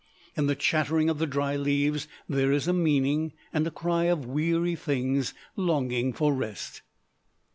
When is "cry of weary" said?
3.69-4.75